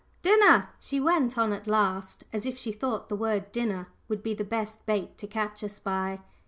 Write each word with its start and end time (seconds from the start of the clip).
din 0.23 0.33
ner!" 0.41 0.67
she 0.79 0.99
went 0.99 1.37
on 1.37 1.53
at 1.53 1.67
last, 1.67 2.23
as 2.33 2.47
if 2.47 2.57
she 2.57 2.71
thought 2.71 3.07
the 3.07 3.15
word 3.15 3.51
"dinner" 3.51 3.87
would 4.07 4.23
be 4.23 4.33
the 4.33 4.43
best 4.43 4.83
bait 4.87 5.15
to 5.15 5.27
catch 5.27 5.63
us 5.63 5.77
by. 5.77 6.19